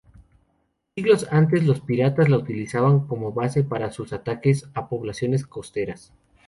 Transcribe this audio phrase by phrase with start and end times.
[0.95, 6.11] Siglos antes, los piratas la utilizaban como base para sus ataques a poblaciones costeras.